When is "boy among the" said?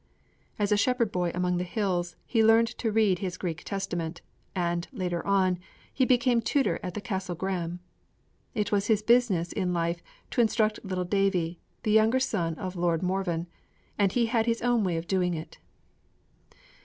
1.11-1.63